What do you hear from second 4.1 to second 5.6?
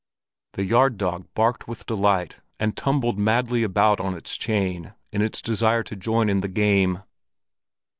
its chain in its